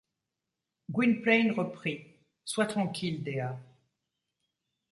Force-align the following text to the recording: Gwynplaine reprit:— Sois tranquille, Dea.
Gwynplaine 0.89 1.51
reprit:— 1.51 2.07
Sois 2.43 2.65
tranquille, 2.65 3.21
Dea. 3.23 3.55